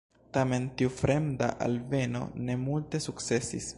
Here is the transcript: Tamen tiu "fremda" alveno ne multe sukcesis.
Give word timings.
Tamen 0.35 0.63
tiu 0.79 0.93
"fremda" 1.01 1.49
alveno 1.65 2.23
ne 2.49 2.57
multe 2.63 3.03
sukcesis. 3.09 3.69